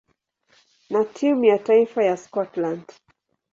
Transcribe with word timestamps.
na 0.89 1.05
timu 1.05 1.45
ya 1.45 1.57
taifa 1.59 2.03
ya 2.03 2.17
Scotland. 2.17 2.83